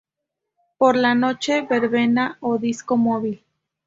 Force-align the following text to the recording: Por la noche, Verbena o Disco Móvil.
Por 0.79 0.95
la 0.95 1.13
noche, 1.13 1.61
Verbena 1.61 2.39
o 2.39 2.57
Disco 2.57 2.97
Móvil. 2.97 3.43